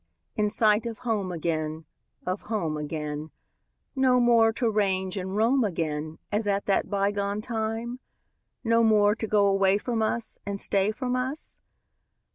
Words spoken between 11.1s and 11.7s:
us?